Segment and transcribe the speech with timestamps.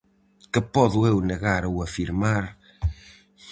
[0.51, 2.43] Que podo eu negar ou afirmar?